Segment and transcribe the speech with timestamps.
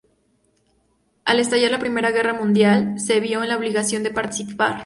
[1.25, 4.79] Al estallar la Primera Guerra Mundial, se vio en la obligación de participar.